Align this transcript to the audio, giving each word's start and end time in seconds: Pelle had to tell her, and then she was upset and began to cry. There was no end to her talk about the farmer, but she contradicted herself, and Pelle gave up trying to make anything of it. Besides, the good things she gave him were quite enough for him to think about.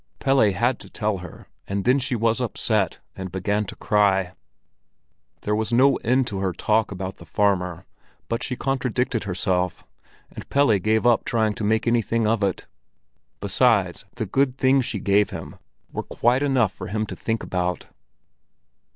Pelle 0.17 0.51
had 0.51 0.79
to 0.79 0.89
tell 0.89 1.19
her, 1.19 1.47
and 1.67 1.85
then 1.85 1.99
she 1.99 2.15
was 2.15 2.41
upset 2.41 2.97
and 3.15 3.31
began 3.31 3.65
to 3.65 3.75
cry. 3.75 4.33
There 5.41 5.53
was 5.55 5.71
no 5.71 5.97
end 5.97 6.25
to 6.25 6.39
her 6.39 6.53
talk 6.53 6.89
about 6.89 7.17
the 7.17 7.25
farmer, 7.27 7.85
but 8.27 8.41
she 8.41 8.55
contradicted 8.55 9.25
herself, 9.25 9.85
and 10.31 10.49
Pelle 10.49 10.79
gave 10.79 11.05
up 11.05 11.23
trying 11.23 11.53
to 11.53 11.63
make 11.63 11.85
anything 11.85 12.25
of 12.25 12.41
it. 12.43 12.65
Besides, 13.41 14.05
the 14.15 14.25
good 14.25 14.57
things 14.57 14.85
she 14.85 14.97
gave 14.97 15.29
him 15.29 15.57
were 15.91 16.01
quite 16.01 16.41
enough 16.41 16.73
for 16.73 16.87
him 16.87 17.05
to 17.05 17.15
think 17.15 17.43
about. 17.43 17.85